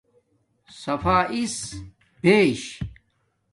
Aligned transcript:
صفاݵس 0.81 1.55
بیش 2.23 2.61